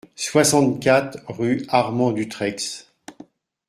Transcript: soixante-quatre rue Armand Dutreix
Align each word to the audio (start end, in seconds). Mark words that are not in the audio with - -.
soixante-quatre 0.15 1.19
rue 1.31 1.63
Armand 1.67 2.11
Dutreix 2.11 2.87